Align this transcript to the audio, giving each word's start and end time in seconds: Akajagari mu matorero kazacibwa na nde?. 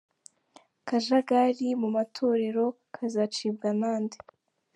Akajagari 0.79 1.67
mu 1.81 1.89
matorero 1.95 2.63
kazacibwa 2.95 3.67
na 3.79 3.91
nde?. 4.01 4.17